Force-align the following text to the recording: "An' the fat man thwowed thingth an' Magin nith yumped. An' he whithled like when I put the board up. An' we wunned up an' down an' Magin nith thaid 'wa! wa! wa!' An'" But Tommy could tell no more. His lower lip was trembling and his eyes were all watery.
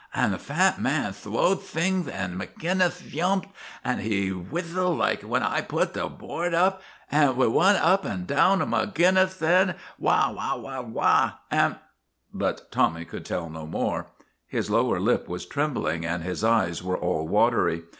"An' 0.15 0.31
the 0.31 0.39
fat 0.39 0.81
man 0.81 1.11
thwowed 1.13 1.61
thingth 1.61 2.07
an' 2.11 2.35
Magin 2.35 2.79
nith 2.79 3.03
yumped. 3.13 3.45
An' 3.85 3.99
he 3.99 4.29
whithled 4.29 4.97
like 4.97 5.21
when 5.21 5.43
I 5.43 5.61
put 5.61 5.93
the 5.93 6.07
board 6.07 6.55
up. 6.55 6.81
An' 7.11 7.35
we 7.35 7.45
wunned 7.47 7.77
up 7.77 8.03
an' 8.03 8.25
down 8.25 8.63
an' 8.63 8.71
Magin 8.71 9.13
nith 9.13 9.35
thaid 9.35 9.75
'wa! 9.99 10.31
wa! 10.31 10.81
wa!' 10.81 11.31
An'" 11.51 11.77
But 12.33 12.71
Tommy 12.71 13.05
could 13.05 13.25
tell 13.25 13.47
no 13.47 13.67
more. 13.67 14.07
His 14.47 14.71
lower 14.71 14.99
lip 14.99 15.27
was 15.29 15.45
trembling 15.45 16.03
and 16.03 16.23
his 16.23 16.43
eyes 16.43 16.81
were 16.81 16.97
all 16.97 17.27
watery. 17.27 17.83